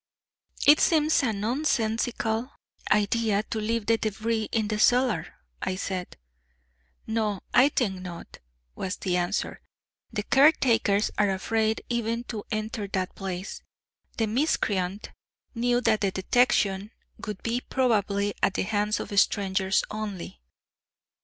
"It 0.65 0.79
seems 0.79 1.21
a 1.21 1.31
nonsensical 1.31 2.51
idea 2.89 3.43
to 3.51 3.59
leave 3.59 3.85
the 3.85 3.99
débris 3.99 4.49
in 4.51 4.67
the 4.67 4.79
cellar," 4.79 5.35
I 5.61 5.75
said. 5.75 6.17
"No, 7.05 7.41
I 7.53 7.69
think 7.69 8.01
not," 8.01 8.39
was 8.73 8.95
the 8.95 9.15
answer. 9.15 9.61
"The 10.11 10.23
care 10.23 10.53
takers 10.53 11.11
are 11.19 11.29
afraid 11.29 11.83
even 11.87 12.23
to 12.29 12.43
enter 12.49 12.87
that 12.87 13.13
place. 13.13 13.61
The 14.17 14.25
miscreant 14.25 15.11
knew 15.53 15.81
that 15.81 15.99
detection 15.99 16.89
would 17.23 17.43
be 17.43 17.61
probable 17.61 18.31
at 18.41 18.55
the 18.55 18.63
hands 18.63 18.99
of 18.99 19.19
strangers 19.19 19.83
only." 19.91 20.41